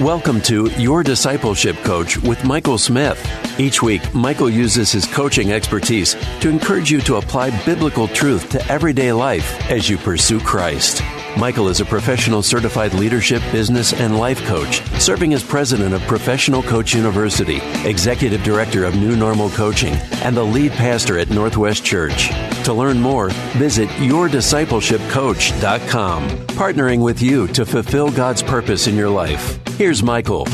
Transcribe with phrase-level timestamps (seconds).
[0.00, 3.24] Welcome to Your Discipleship Coach with Michael Smith.
[3.60, 8.66] Each week, Michael uses his coaching expertise to encourage you to apply biblical truth to
[8.66, 11.00] everyday life as you pursue Christ.
[11.38, 16.64] Michael is a professional certified leadership, business, and life coach, serving as president of Professional
[16.64, 22.30] Coach University, executive director of New Normal Coaching, and the lead pastor at Northwest Church.
[22.64, 29.63] To learn more, visit yourdiscipleshipcoach.com, partnering with you to fulfill God's purpose in your life.
[29.76, 30.48] Here's Michael.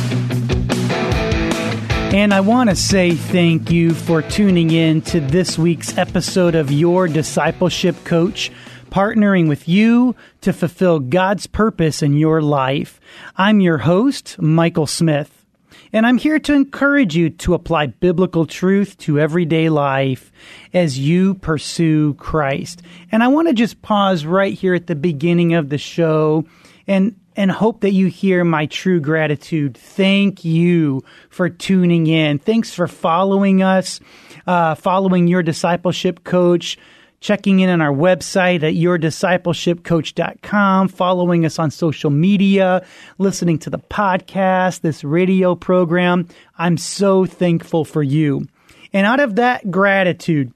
[2.14, 6.72] And I want to say thank you for tuning in to this week's episode of
[6.72, 8.50] Your Discipleship Coach
[8.90, 12.98] partnering with you to fulfill God's purpose in your life.
[13.36, 15.44] I'm your host, Michael Smith,
[15.92, 20.32] and I'm here to encourage you to apply biblical truth to everyday life
[20.72, 22.80] as you pursue Christ.
[23.12, 26.46] And I want to just pause right here at the beginning of the show
[26.86, 29.74] and and hope that you hear my true gratitude.
[29.74, 32.38] Thank you for tuning in.
[32.38, 33.98] Thanks for following us,
[34.46, 36.76] uh, following your discipleship coach
[37.20, 42.84] checking in on our website at yourdiscipleshipcoach.com, following us on social media,
[43.16, 46.28] listening to the podcast, this radio program.
[46.58, 48.46] I'm so thankful for you.
[48.92, 50.52] And out of that gratitude,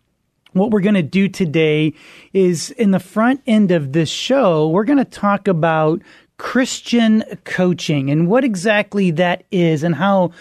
[0.55, 1.93] what we're going to do today
[2.33, 6.01] is in the front end of this show, we're going to talk about
[6.37, 10.33] Christian coaching and what exactly that is and how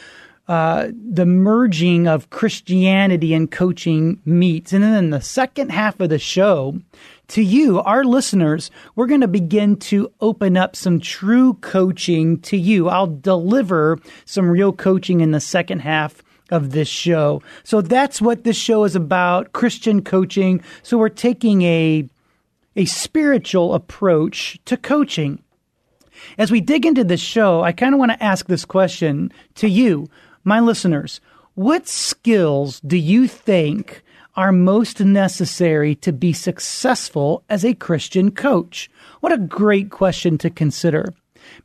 [0.48, 4.74] uh, the merging of Christianity and coaching meets.
[4.74, 6.82] And then in the second half of the show,
[7.30, 12.58] to you, our listeners, we're going to begin to open up some true coaching to
[12.58, 12.90] you.
[12.90, 16.22] I'll deliver some real coaching in the second half
[16.52, 17.42] of this show.
[17.64, 20.62] So that's what this show is about, Christian coaching.
[20.84, 22.10] So we're taking a
[22.76, 25.44] a spiritual approach to coaching.
[26.38, 29.68] As we dig into this show, I kind of want to ask this question to
[29.68, 30.08] you
[30.44, 31.22] my listeners,
[31.56, 34.04] what skills do you think
[34.36, 38.90] are most necessary to be successful as a Christian coach?
[39.22, 41.14] What a great question to consider.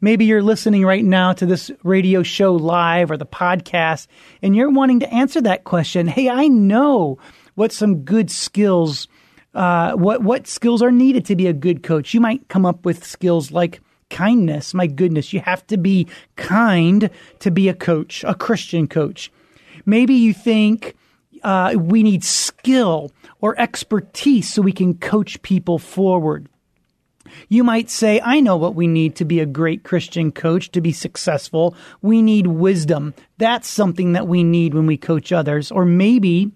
[0.01, 4.07] Maybe you're listening right now to this radio show live or the podcast,
[4.43, 6.07] and you're wanting to answer that question.
[6.07, 7.19] Hey, I know
[7.55, 9.09] what some good skills,
[9.55, 12.13] uh, what what skills are needed to be a good coach.
[12.13, 13.81] You might come up with skills like
[14.11, 14.75] kindness.
[14.75, 17.11] My goodness, you have to be kind
[17.41, 19.31] to be a coach, a Christian coach.
[19.87, 20.97] Maybe you think
[21.43, 26.49] uh, we need skill or expertise so we can coach people forward.
[27.49, 30.81] You might say, I know what we need to be a great Christian coach, to
[30.81, 31.77] be successful.
[32.01, 33.15] We need wisdom.
[33.37, 35.71] That's something that we need when we coach others.
[35.71, 36.51] Or maybe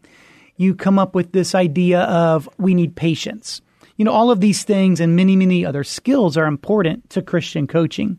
[0.56, 3.60] you come up with this idea of we need patience.
[4.02, 7.68] You know, all of these things and many, many other skills are important to Christian
[7.68, 8.18] coaching.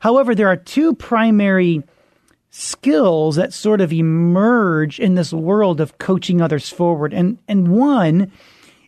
[0.00, 1.84] However, there are two primary
[2.50, 7.14] skills that sort of emerge in this world of coaching others forward.
[7.14, 8.32] And, and one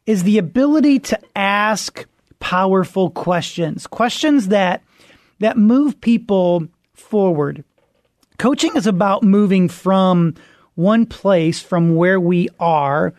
[0.04, 2.06] is the ability to ask
[2.40, 4.82] powerful questions, questions that,
[5.38, 7.62] that move people forward.
[8.38, 10.34] Coaching is about moving from
[10.74, 13.14] one place, from where we are,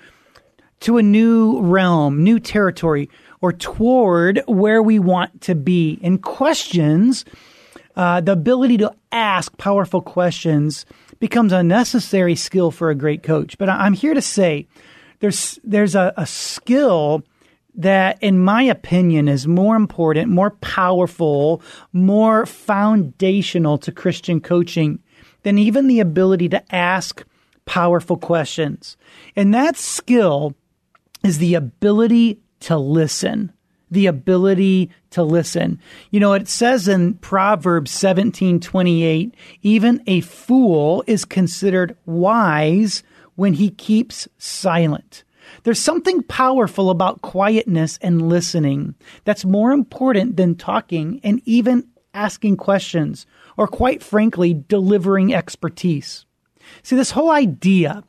[0.84, 3.10] to a new realm, new territory,
[3.42, 5.98] or toward where we want to be.
[6.04, 7.24] And questions,
[7.96, 10.86] uh, the ability to ask powerful questions
[11.20, 13.58] becomes a necessary skill for a great coach.
[13.58, 14.68] But I'm here to say
[15.20, 17.24] there's, there's a, a skill
[17.76, 21.62] that, in my opinion, is more important, more powerful,
[21.94, 25.00] more foundational to Christian coaching
[25.44, 27.24] than even the ability to ask
[27.66, 28.98] powerful questions.
[29.36, 30.56] And that skill
[31.24, 33.52] is the ability to listen.
[33.90, 35.80] The ability to listen.
[36.12, 43.04] You know, it says in Proverbs 17 28, even a fool is considered wise
[43.36, 45.24] when he keeps silent.
[45.64, 48.96] There's something powerful about quietness and listening
[49.26, 53.26] that's more important than talking and even asking questions
[53.58, 56.26] or, quite frankly, delivering expertise.
[56.81, 58.04] See, this whole idea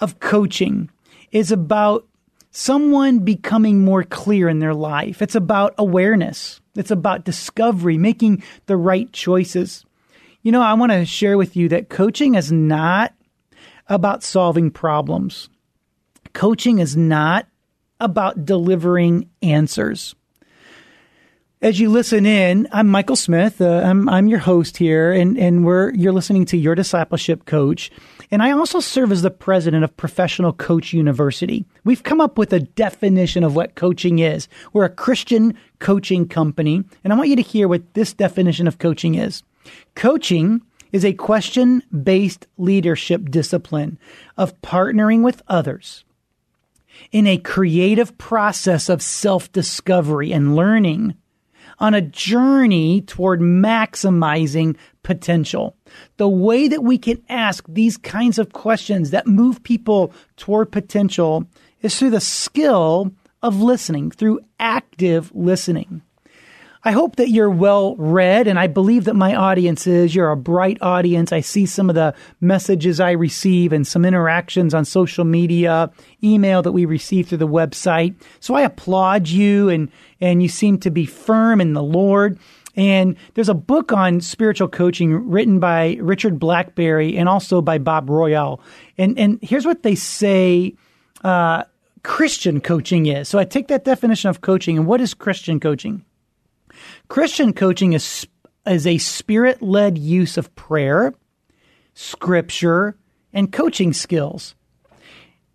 [0.00, 0.90] of coaching
[1.30, 2.06] is about
[2.54, 5.20] someone becoming more clear in their life.
[5.20, 6.60] It's about awareness.
[6.76, 9.84] It's about discovery, making the right choices.
[10.42, 13.12] You know, I want to share with you that coaching is not
[13.88, 15.48] about solving problems.
[16.32, 17.46] Coaching is not
[18.00, 20.14] about delivering answers.
[21.60, 23.60] As you listen in, I'm Michael Smith.
[23.60, 27.90] Uh, I'm, I'm your host here, and, and we're, you're listening to Your Discipleship Coach.
[28.34, 31.64] And I also serve as the president of Professional Coach University.
[31.84, 34.48] We've come up with a definition of what coaching is.
[34.72, 38.78] We're a Christian coaching company, and I want you to hear what this definition of
[38.78, 39.44] coaching is.
[39.94, 44.00] Coaching is a question based leadership discipline
[44.36, 46.04] of partnering with others
[47.12, 51.14] in a creative process of self discovery and learning
[51.78, 55.76] on a journey toward maximizing potential.
[56.16, 61.46] The way that we can ask these kinds of questions that move people toward potential
[61.80, 63.12] is through the skill
[63.42, 66.02] of listening, through active listening.
[66.86, 70.14] I hope that you're well read, and I believe that my audience is.
[70.14, 71.32] You're a bright audience.
[71.32, 75.90] I see some of the messages I receive and some interactions on social media,
[76.22, 78.14] email that we receive through the website.
[78.40, 79.90] So I applaud you, and,
[80.20, 82.38] and you seem to be firm in the Lord.
[82.76, 88.10] And there's a book on spiritual coaching written by Richard Blackaby and also by Bob
[88.10, 88.60] Royall.
[88.98, 90.74] And, and here's what they say
[91.22, 91.64] uh,
[92.02, 93.28] Christian coaching is.
[93.28, 96.04] So I take that definition of coaching, and what is Christian coaching?
[97.08, 98.26] Christian coaching is,
[98.66, 101.14] is a spirit led use of prayer,
[101.94, 102.96] scripture,
[103.32, 104.54] and coaching skills.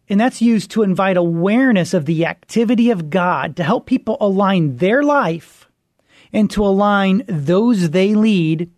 [0.10, 4.78] And that's used to invite awareness of the activity of God to help people align
[4.78, 5.69] their life
[6.34, 8.70] and to align those they lead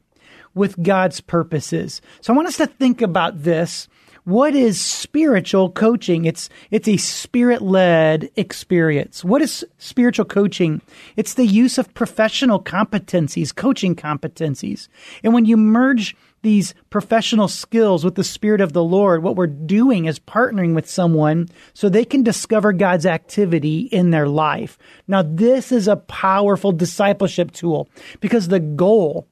[0.53, 2.01] with God's purposes.
[2.21, 3.87] So I want us to think about this
[4.23, 6.25] what is spiritual coaching?
[6.25, 9.23] It's, it's a spirit led experience.
[9.23, 10.81] What is spiritual coaching?
[11.15, 14.89] It's the use of professional competencies, coaching competencies.
[15.23, 19.47] And when you merge these professional skills with the Spirit of the Lord, what we're
[19.47, 24.77] doing is partnering with someone so they can discover God's activity in their life.
[25.07, 27.89] Now, this is a powerful discipleship tool
[28.19, 29.27] because the goal,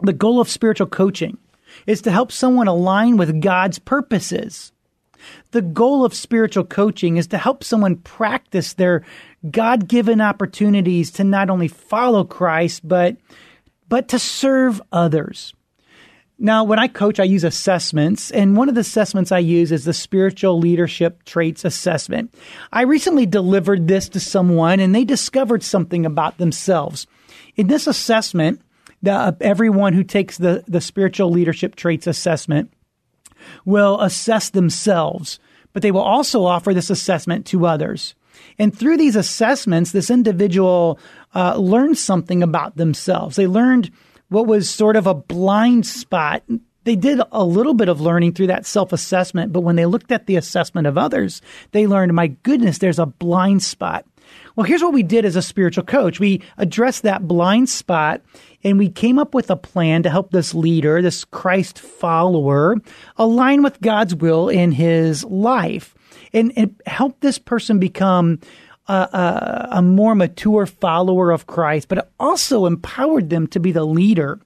[0.00, 1.38] the goal of spiritual coaching
[1.86, 4.72] is to help someone align with God's purposes.
[5.50, 9.04] The goal of spiritual coaching is to help someone practice their
[9.50, 13.16] God given opportunities to not only follow Christ, but,
[13.88, 15.54] but to serve others.
[16.38, 19.86] Now, when I coach, I use assessments, and one of the assessments I use is
[19.86, 22.34] the Spiritual Leadership Traits Assessment.
[22.70, 27.06] I recently delivered this to someone, and they discovered something about themselves.
[27.56, 28.60] In this assessment,
[29.02, 32.70] the, uh, everyone who takes the, the spiritual leadership traits assessment
[33.64, 35.38] will assess themselves,
[35.72, 38.14] but they will also offer this assessment to others.
[38.58, 40.98] And through these assessments, this individual
[41.34, 43.36] uh, learned something about themselves.
[43.36, 43.90] They learned
[44.28, 46.42] what was sort of a blind spot.
[46.84, 50.12] They did a little bit of learning through that self assessment, but when they looked
[50.12, 51.42] at the assessment of others,
[51.72, 54.04] they learned, my goodness, there's a blind spot.
[54.54, 56.18] Well, here's what we did as a spiritual coach.
[56.18, 58.22] We addressed that blind spot
[58.64, 62.76] and we came up with a plan to help this leader, this Christ follower,
[63.16, 65.94] align with God's will in his life
[66.32, 68.40] and, and help this person become
[68.88, 73.72] a, a, a more mature follower of Christ, but it also empowered them to be
[73.72, 74.40] the leader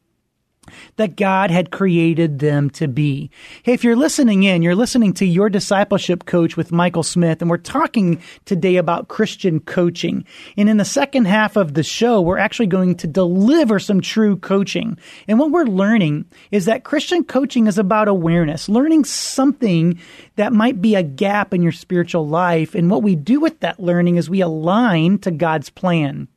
[0.97, 3.31] that God had created them to be.
[3.63, 7.51] Hey, if you're listening in, you're listening to your discipleship coach with Michael Smith, and
[7.51, 10.25] we're talking today about Christian coaching.
[10.57, 14.37] And in the second half of the show, we're actually going to deliver some true
[14.37, 14.99] coaching.
[15.29, 19.99] And what we're learning is that Christian coaching is about awareness, learning something
[20.37, 22.75] that might be a gap in your spiritual life.
[22.75, 26.29] And what we do with that learning is we align to God's plan.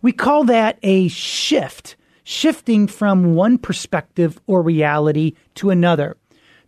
[0.00, 6.16] We call that a shift shifting from one perspective or reality to another.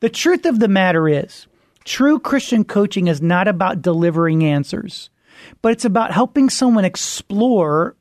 [0.01, 1.47] The truth of the matter is,
[1.85, 5.11] true Christian coaching is not about delivering answers,
[5.63, 7.97] but it's about helping someone explore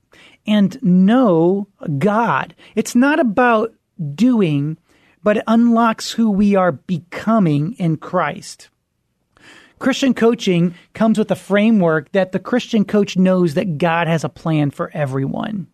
[0.45, 1.67] and know
[1.97, 2.55] God.
[2.75, 3.73] It's not about
[4.15, 4.77] doing,
[5.23, 8.69] but it unlocks who we are becoming in Christ.
[9.79, 14.29] Christian coaching comes with a framework that the Christian coach knows that God has a
[14.29, 15.67] plan for everyone.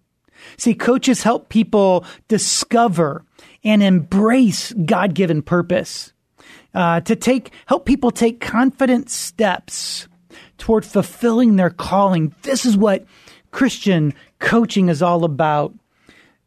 [0.58, 3.24] See, coaches help people discover
[3.63, 6.13] and embrace God given purpose,
[6.74, 10.08] uh, to take, help people take confident steps
[10.58, 12.34] toward fulfilling their calling.
[12.43, 13.05] This is what
[13.51, 15.74] Christian coaching is all about.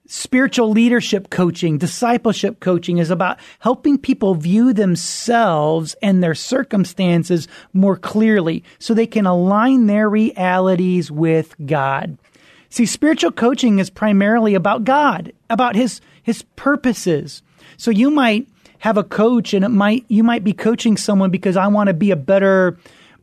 [0.07, 7.97] Spiritual leadership coaching, discipleship coaching is about helping people view themselves and their circumstances more
[7.97, 12.19] clearly so they can align their realities with God.
[12.73, 17.43] See, spiritual coaching is primarily about God, about his, his purposes.
[17.76, 18.49] So you might
[18.79, 21.93] have a coach and it might, you might be coaching someone because I want to
[21.93, 22.79] be a better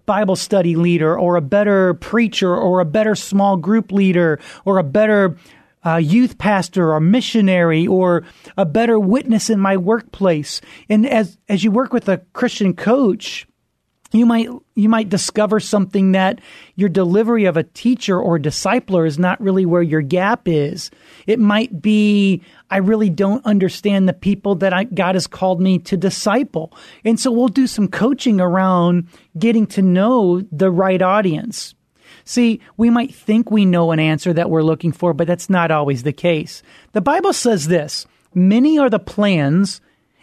[0.06, 4.84] Bible study leader or a better preacher or a better small group leader or a
[4.84, 5.36] better
[5.84, 8.25] uh, youth pastor or missionary or
[8.56, 10.62] a better witness in my workplace.
[10.89, 13.48] And as, as you work with a Christian coach,
[14.12, 16.39] you might you might discover something that
[16.75, 20.89] your delivery of a teacher or discipler is not really where your gap is.
[21.28, 25.80] It might be I really don't understand the people that I, God has called me
[25.80, 26.74] to disciple,
[27.06, 31.75] and so we'll do some coaching around getting to know the right audience.
[32.25, 35.72] See, we might think we know an answer that we're looking for, but that's not
[35.72, 36.63] always the case.
[36.94, 39.82] The Bible says this: many are the plans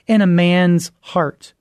[0.09, 1.52] in a man's heart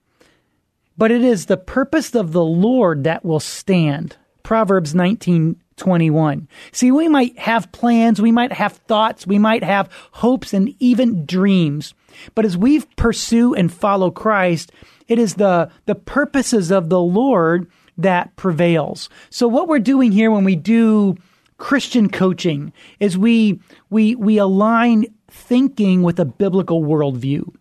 [0.97, 4.17] but it is the purpose of the Lord that will stand.
[4.43, 6.47] Proverbs 19 21.
[6.71, 11.25] See, we might have plans, we might have thoughts, we might have hopes and even
[11.25, 11.93] dreams.
[12.33, 14.71] But as we pursue and follow Christ,
[15.07, 19.09] it is the, the purposes of the Lord that prevails.
[19.29, 21.17] So what we're doing here when we do
[21.57, 23.59] Christian coaching is we,
[23.89, 27.53] we, we align thinking with a biblical worldview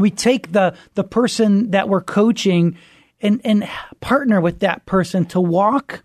[0.00, 2.76] we take the the person that we're coaching
[3.20, 3.68] and and
[4.00, 6.02] partner with that person to walk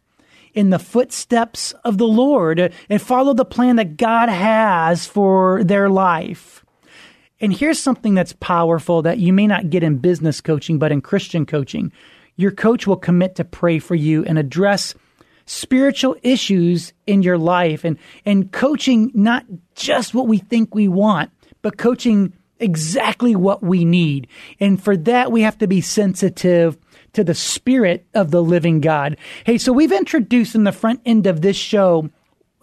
[0.54, 5.90] in the footsteps of the Lord and follow the plan that God has for their
[5.90, 6.66] life.
[7.42, 11.02] And here's something that's powerful that you may not get in business coaching, but in
[11.02, 11.92] Christian coaching.
[12.38, 14.96] Your coach will commit to pray for you and address
[15.46, 21.30] spiritual issues in your life and, and coaching not just what we think we want,
[21.62, 24.28] but coaching exactly what we need.
[24.60, 26.78] And for that, we have to be sensitive
[27.14, 29.18] to the spirit of the living God.
[29.46, 32.10] Hey, so we've introduced in the front end of this show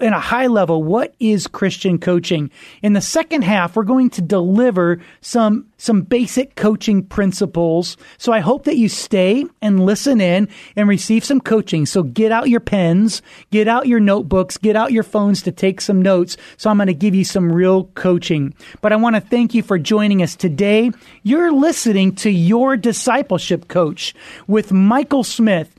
[0.00, 2.50] in a high level, what is Christian coaching?
[2.82, 7.96] In the second half, we're going to deliver some, some basic coaching principles.
[8.18, 11.86] So I hope that you stay and listen in and receive some coaching.
[11.86, 15.80] So get out your pens, get out your notebooks, get out your phones to take
[15.80, 16.36] some notes.
[16.56, 18.54] So I'm going to give you some real coaching.
[18.80, 20.90] But I want to thank you for joining us today.
[21.22, 24.14] You're listening to Your Discipleship Coach
[24.48, 25.72] with Michael Smith.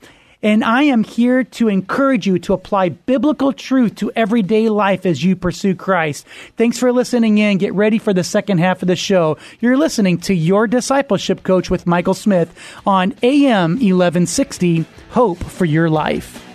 [0.44, 5.24] And I am here to encourage you to apply biblical truth to everyday life as
[5.24, 6.26] you pursue Christ.
[6.58, 7.56] Thanks for listening in.
[7.56, 9.38] Get ready for the second half of the show.
[9.60, 12.54] You're listening to Your Discipleship Coach with Michael Smith
[12.86, 16.53] on AM 1160, Hope for Your Life.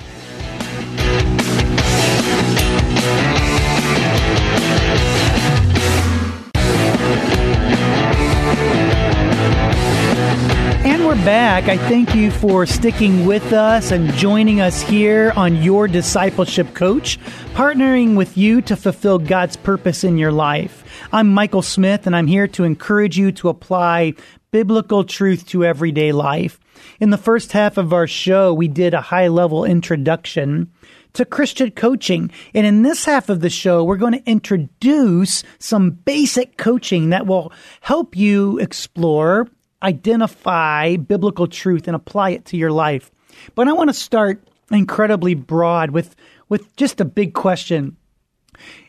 [11.10, 11.68] We're back.
[11.68, 17.18] I thank you for sticking with us and joining us here on Your Discipleship Coach,
[17.56, 20.84] partnering with you to fulfill God's purpose in your life.
[21.12, 24.14] I'm Michael Smith, and I'm here to encourage you to apply
[24.52, 26.60] biblical truth to everyday life.
[27.00, 30.72] In the first half of our show, we did a high level introduction
[31.14, 32.30] to Christian coaching.
[32.54, 37.26] And in this half of the show, we're going to introduce some basic coaching that
[37.26, 39.48] will help you explore
[39.82, 43.12] identify biblical truth and apply it to your life.
[43.56, 46.16] But I want to start incredibly broad with,
[46.48, 47.98] with just a big question.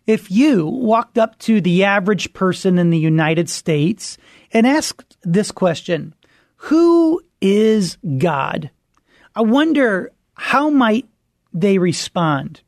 [0.06, 4.18] If you walked up to the average person in the United States
[4.52, 6.14] and asked this question,
[6.56, 8.70] who is God?
[9.34, 11.08] I wonder how might
[11.52, 12.62] they respond?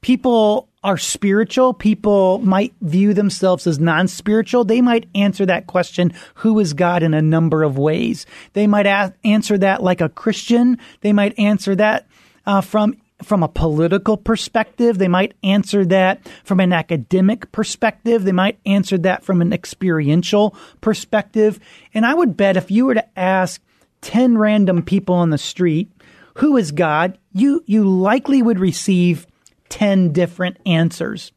[0.00, 4.64] People are spiritual, people might view themselves as non spiritual.
[4.64, 8.24] They might answer that question, who is God, in a number of ways.
[8.52, 10.78] They might ask, answer that like a Christian.
[11.00, 12.06] They might answer that
[12.46, 14.98] uh, from from a political perspective.
[14.98, 18.22] They might answer that from an academic perspective.
[18.22, 21.58] They might answer that from an experiential perspective.
[21.94, 23.60] And I would bet if you were to ask
[24.02, 25.90] 10 random people on the street,
[26.34, 29.26] who is God, you, you likely would receive
[29.68, 31.32] 10 different answers.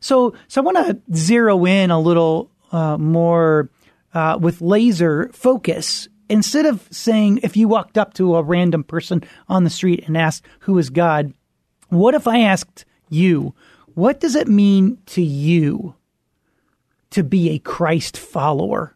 [0.00, 3.70] So, so I want to zero in a little uh, more
[4.12, 6.08] uh, with laser focus.
[6.28, 10.16] Instead of saying, if you walked up to a random person on the street and
[10.16, 11.34] asked, Who is God?
[11.88, 13.54] What if I asked you,
[13.94, 15.94] What does it mean to you
[17.10, 18.93] to be a Christ follower?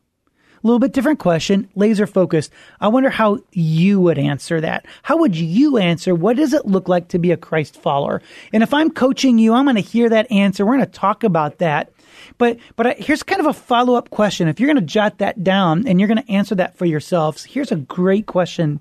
[0.63, 2.53] A little bit different question, laser focused.
[2.81, 4.87] I wonder how you would answer that.
[5.03, 6.15] How would you answer?
[6.15, 8.21] What does it look like to be a Christ follower?
[8.53, 10.67] And if I'm coaching you, I'm going to hear that answer.
[10.67, 11.93] We're going to talk about that.
[12.39, 14.49] But but here's kind of a follow up question.
[14.49, 17.45] If you're going to jot that down and you're going to answer that for yourselves,
[17.45, 18.81] here's a great question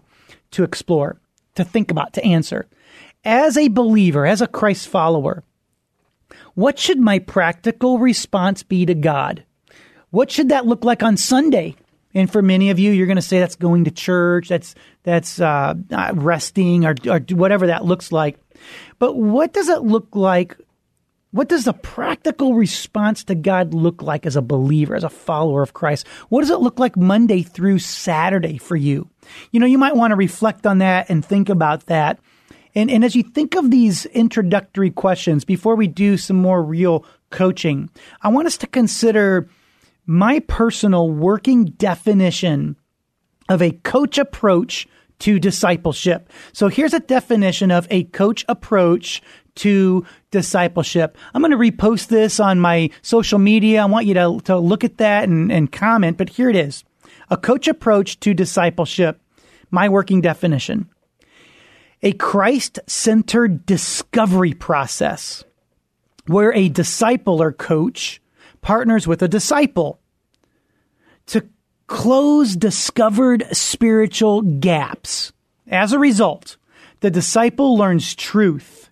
[0.52, 1.20] to explore,
[1.56, 2.68] to think about, to answer.
[3.24, 5.44] As a believer, as a Christ follower,
[6.56, 9.44] what should my practical response be to God?
[10.12, 11.76] What should that look like on Sunday?
[12.14, 14.74] And for many of you, you're going to say that's going to church, that's
[15.04, 18.40] that's uh, uh, resting, or, or whatever that looks like.
[18.98, 20.58] But what does it look like?
[21.32, 25.62] What does a practical response to God look like as a believer, as a follower
[25.62, 26.08] of Christ?
[26.30, 29.10] What does it look like Monday through Saturday for you?
[29.52, 32.20] You know, you might want to reflect on that and think about that.
[32.74, 37.06] And, and as you think of these introductory questions, before we do some more real
[37.30, 37.90] coaching,
[38.22, 39.50] I want us to consider
[40.08, 42.78] my personal working definition
[43.50, 44.88] of a coach approach
[45.20, 46.32] to discipleship.
[46.54, 49.22] So here's a definition of a coach approach
[49.56, 51.18] to discipleship.
[51.34, 53.82] I'm going to repost this on my social media.
[53.82, 56.84] I want you to, to look at that and, and comment, but here it is.
[57.30, 59.20] A coach approach to discipleship.
[59.70, 60.90] My working definition.
[62.02, 65.44] A Christ centered discovery process
[66.28, 68.22] where a disciple or coach
[68.62, 70.00] partners with a disciple
[71.28, 71.48] to
[71.88, 75.32] close discovered spiritual gaps.
[75.68, 76.58] As a result,
[77.00, 78.90] the disciple learns truth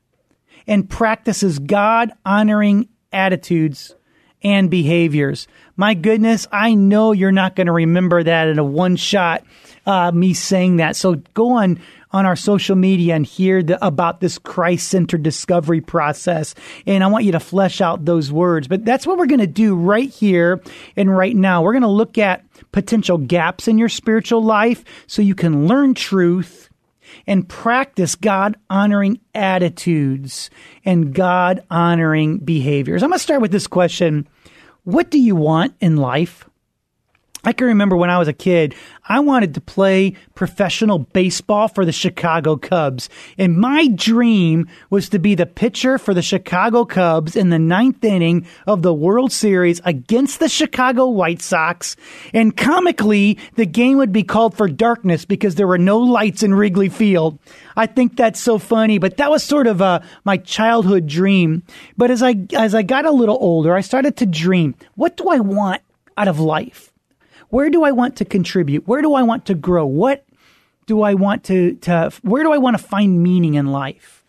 [0.68, 3.96] and practices God honoring attitudes
[4.44, 5.48] and behaviors.
[5.76, 9.44] My goodness, I know you're not going to remember that in a one shot,
[9.86, 10.96] uh, me saying that.
[10.96, 11.80] So go on
[12.16, 16.56] on our social media and hear the, about this Christ centered discovery process.
[16.88, 18.70] And I want you to flesh out those words.
[18.70, 20.62] But that's what we're going to do right here
[20.96, 21.62] and right now.
[21.62, 25.94] We're going to look at potential gaps in your spiritual life so you can learn
[25.94, 26.70] truth
[27.28, 30.50] and practice God honoring attitudes
[30.86, 33.04] and God honoring behaviors.
[33.04, 34.26] I'm going to start with this question
[34.86, 36.48] What do you want in life?
[37.46, 38.74] I can remember when I was a kid,
[39.08, 43.08] I wanted to play professional baseball for the Chicago Cubs.
[43.38, 48.04] And my dream was to be the pitcher for the Chicago Cubs in the ninth
[48.04, 51.96] inning of the World Series against the Chicago White Sox.
[52.34, 56.56] And comically, the game would be called for darkness because there were no lights in
[56.56, 57.38] Wrigley Field.
[57.78, 61.62] I think that's so funny, but that was sort of uh, my childhood dream.
[61.96, 65.30] But as I, as I got a little older, I started to dream, what do
[65.30, 65.84] I want
[66.18, 66.92] out of life?
[67.50, 68.88] Where do I want to contribute?
[68.88, 69.86] Where do I want to grow?
[69.86, 70.26] What
[70.86, 74.24] do I want to, to where do I want to find meaning in life?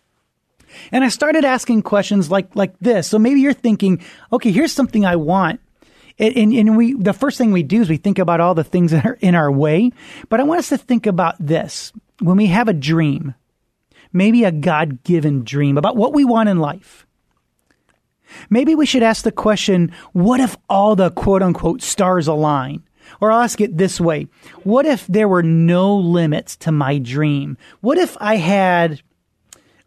[0.93, 3.09] And I started asking questions like, like this.
[3.09, 4.03] So maybe you're thinking,
[4.33, 5.61] okay, here's something I want.
[6.19, 8.65] And, and, and, we, the first thing we do is we think about all the
[8.65, 9.93] things that are in our way.
[10.29, 11.93] But I want us to think about this.
[12.21, 13.35] When we have a dream,
[14.13, 17.07] maybe a God given dream about what we want in life,
[18.49, 22.83] maybe we should ask the question, what if all the quote unquote stars align?
[23.21, 24.29] Or I'll ask it this way
[24.63, 27.57] What if there were no limits to my dream?
[27.81, 29.01] What if I had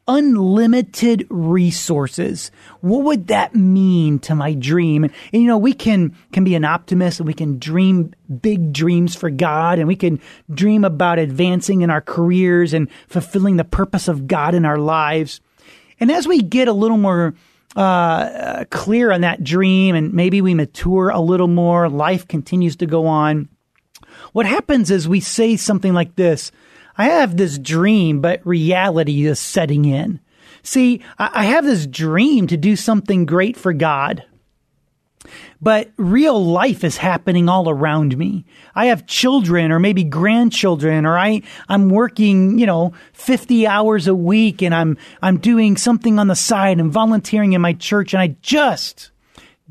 [0.10, 2.50] unlimited resources?
[2.82, 5.04] What would that mean to my dream?
[5.04, 8.74] And, and, you know, we can, can be an optimist and we can dream big
[8.74, 10.20] dreams for God and we can
[10.52, 15.42] dream about advancing in our careers and fulfilling the purpose of God in our lives.
[16.00, 17.36] And as we get a little more
[17.76, 22.86] uh, clear on that dream and maybe we mature a little more, life continues to
[22.86, 23.50] go on.
[24.34, 26.52] What happens is we say something like this
[26.98, 30.20] I have this dream, but reality is setting in.
[30.64, 34.26] See, I have this dream to do something great for God.
[35.62, 38.46] But real life is happening all around me.
[38.76, 44.16] I have children or maybe grandchildren or I, I'm working, you know, 50 hours a
[44.16, 48.22] week and I'm, I'm doing something on the side and volunteering in my church and
[48.22, 49.12] I just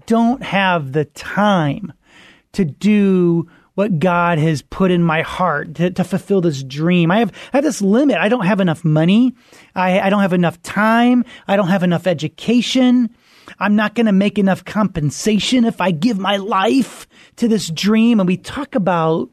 [0.07, 1.93] don't have the time
[2.53, 7.13] to do what God has put in my heart to, to fulfill this dream.
[7.13, 8.17] I have, I have this limit.
[8.17, 9.37] I don't have enough money.
[9.73, 11.25] I, I don't have enough time.
[11.47, 13.15] I don't have enough education.
[13.59, 17.07] I'm not going to make enough compensation if I give my life
[17.37, 18.21] to this dream.
[18.21, 19.31] And we talk about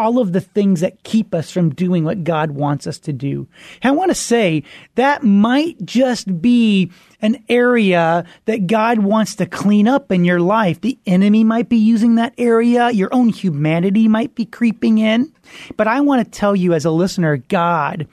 [0.00, 3.46] all of the things that keep us from doing what God wants us to do.
[3.82, 4.62] And I want to say
[4.94, 10.80] that might just be an area that God wants to clean up in your life.
[10.80, 12.90] The enemy might be using that area.
[12.90, 15.32] Your own humanity might be creeping in.
[15.76, 18.08] But I want to tell you as a listener, God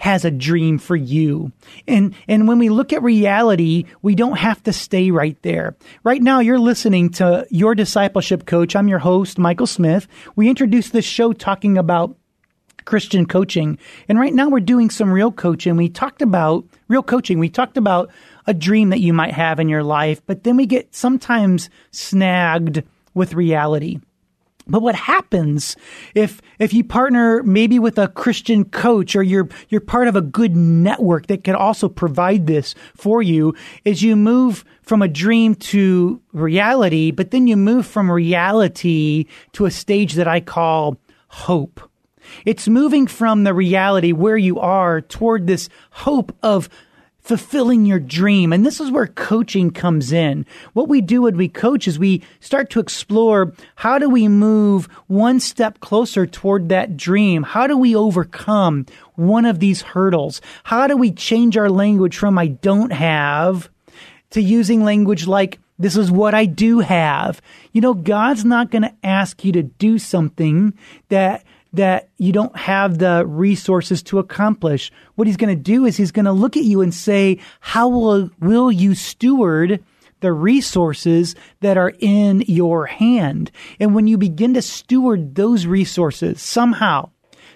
[0.00, 1.52] has a dream for you.
[1.86, 5.76] And, and when we look at reality, we don't have to stay right there.
[6.04, 8.74] Right now, you're listening to Your Discipleship Coach.
[8.74, 10.08] I'm your host, Michael Smith.
[10.36, 12.16] We introduced this show talking about
[12.86, 13.78] Christian coaching.
[14.08, 15.76] And right now we're doing some real coaching.
[15.76, 17.38] We talked about real coaching.
[17.38, 18.10] We talked about
[18.46, 22.82] a dream that you might have in your life, but then we get sometimes snagged
[23.12, 24.00] with reality.
[24.70, 25.76] But what happens
[26.14, 30.20] if if you partner maybe with a Christian coach or you're you're part of a
[30.20, 33.54] good network that can also provide this for you
[33.84, 39.66] is you move from a dream to reality, but then you move from reality to
[39.66, 40.96] a stage that I call
[41.28, 41.80] hope.
[42.44, 46.68] It's moving from the reality where you are toward this hope of
[47.30, 48.52] fulfilling your dream.
[48.52, 50.44] And this is where coaching comes in.
[50.72, 54.86] What we do when we coach is we start to explore how do we move
[55.06, 57.44] one step closer toward that dream?
[57.44, 60.40] How do we overcome one of these hurdles?
[60.64, 63.70] How do we change our language from I don't have
[64.30, 67.40] to using language like this is what I do have.
[67.70, 70.74] You know, God's not going to ask you to do something
[71.10, 74.90] that that you don't have the resources to accomplish.
[75.14, 77.88] What he's going to do is he's going to look at you and say, how
[77.88, 79.82] will, will you steward
[80.20, 83.50] the resources that are in your hand?
[83.78, 87.10] And when you begin to steward those resources somehow,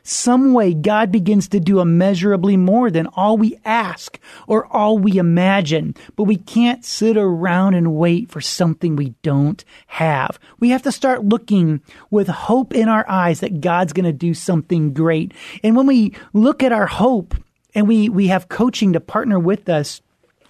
[0.06, 5.16] some way God begins to do immeasurably more than all we ask or all we
[5.16, 5.94] imagine.
[6.14, 10.38] But we can't sit around and wait for something we don't have.
[10.60, 14.34] We have to start looking with hope in our eyes that God's going to do
[14.34, 15.32] something great.
[15.62, 17.34] And when we look at our hope
[17.74, 20.02] and we, we have coaching to partner with us,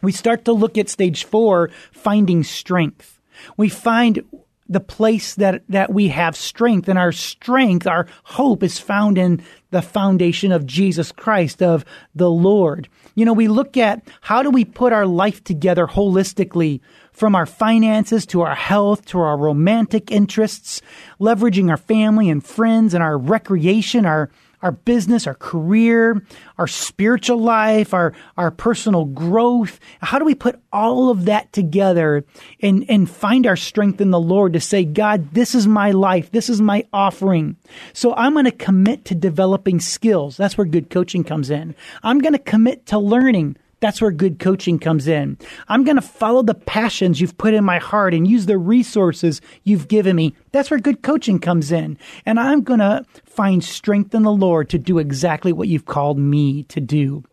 [0.03, 3.21] we start to look at stage four, finding strength.
[3.57, 4.23] We find
[4.69, 9.43] the place that, that we have strength and our strength, our hope is found in
[9.71, 12.89] the foundation of Jesus Christ, of the Lord.
[13.15, 16.81] You know, we look at how do we put our life together holistically
[17.13, 20.81] from our finances to our health to our romantic interests,
[21.21, 24.31] leveraging our family and friends and our recreation, our
[24.65, 26.21] our business, our career,
[26.57, 29.79] our spiritual life, our, our personal growth.
[30.01, 32.25] How do we put all of that together
[32.61, 36.33] and, and find our strength in the Lord to say, God, this is my life.
[36.33, 37.57] This is my offering.
[37.93, 40.39] So I'm going to commit to developing skills.
[40.39, 41.75] That's where good coaching comes in.
[42.03, 43.57] I'm going to commit to learning.
[43.85, 45.37] That's where good coaching comes in.
[45.69, 49.43] I'm going to follow the passions you've put in my heart and use the resources
[49.63, 50.35] you've given me.
[50.53, 51.99] That's where good coaching comes in.
[52.25, 56.19] And I'm going to find strength in the Lord to do exactly what you've called
[56.19, 57.25] me to do.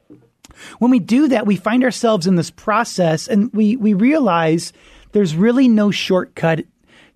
[0.79, 4.73] When we do that, we find ourselves in this process and we, we realize
[5.13, 6.65] there's really no shortcut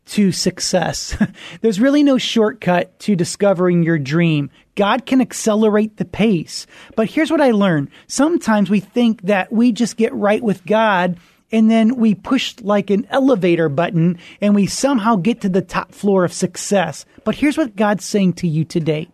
[0.06, 1.18] to success.
[1.62, 4.52] There's really no shortcut to discovering your dream.
[4.76, 6.68] God can accelerate the pace.
[6.96, 7.90] But here's what I learned.
[8.08, 11.18] Sometimes we think that we just get right with God
[11.52, 15.94] and then we push like an elevator button and we somehow get to the top
[15.94, 17.06] floor of success.
[17.24, 19.10] But here's what God's saying to you today.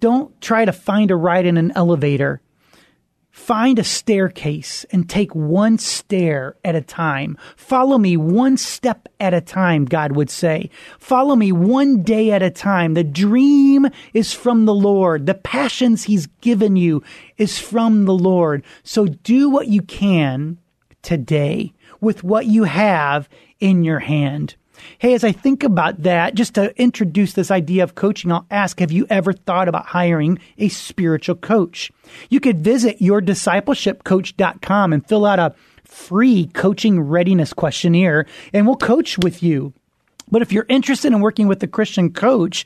[0.00, 2.40] Don't try to find a ride in an elevator.
[3.30, 7.38] Find a staircase and take one stair at a time.
[7.56, 10.68] Follow me one step at a time, God would say.
[10.98, 12.94] Follow me one day at a time.
[12.94, 15.26] The dream is from the Lord.
[15.26, 17.04] The passions He's given you
[17.38, 18.64] is from the Lord.
[18.82, 20.58] So do what you can
[21.02, 23.28] today with what you have
[23.60, 24.56] in your hand.
[24.98, 28.80] Hey, as I think about that, just to introduce this idea of coaching, I'll ask,
[28.80, 31.90] have you ever thought about hiring a spiritual coach?
[32.28, 39.18] You could visit yourdiscipleshipcoach.com and fill out a free coaching readiness questionnaire and we'll coach
[39.18, 39.72] with you.
[40.30, 42.64] But if you're interested in working with a Christian coach,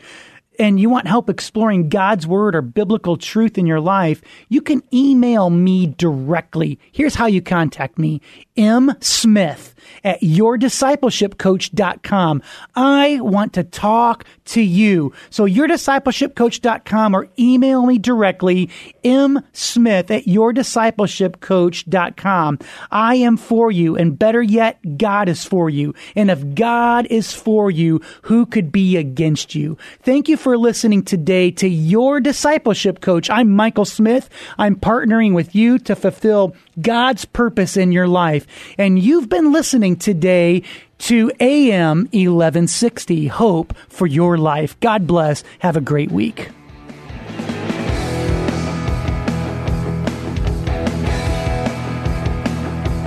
[0.58, 4.82] and you want help exploring God's word or biblical truth in your life, you can
[4.92, 6.78] email me directly.
[6.92, 8.20] Here's how you contact me.
[8.56, 8.94] M.
[9.00, 12.42] Smith at yourdiscipleshipcoach.com.
[12.74, 15.12] I want to talk to you.
[15.30, 18.68] So yourdiscipleshipcoach.com or email me directly,
[19.02, 19.40] M.
[19.52, 22.58] Smith at yourdiscipleshipcoach.com.
[22.90, 23.96] I am for you.
[23.96, 25.94] And better yet, God is for you.
[26.14, 29.76] And if God is for you, who could be against you?
[30.02, 33.30] Thank you for listening today to Your Discipleship Coach.
[33.30, 34.28] I'm Michael Smith.
[34.58, 38.46] I'm partnering with you to fulfill God's purpose in your life.
[38.76, 40.62] And you've been listening today
[40.98, 44.78] to AM 1160 Hope for Your Life.
[44.80, 45.44] God bless.
[45.60, 46.50] Have a great week.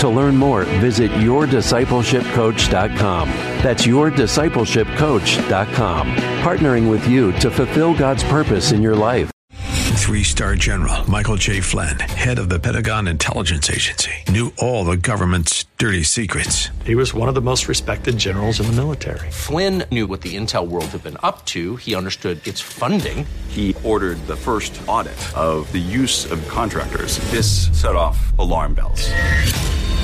[0.00, 3.28] To learn more, visit yourdiscipleshipcoach.com.
[3.28, 6.16] That's yourdiscipleshipcoach.com.
[6.16, 9.32] Partnering with you to fulfill God's purpose in your life.
[10.08, 11.60] Three star general Michael J.
[11.60, 16.70] Flynn, head of the Pentagon Intelligence Agency, knew all the government's dirty secrets.
[16.86, 19.30] He was one of the most respected generals in the military.
[19.30, 23.26] Flynn knew what the intel world had been up to, he understood its funding.
[23.48, 27.18] He ordered the first audit of the use of contractors.
[27.30, 29.10] This set off alarm bells.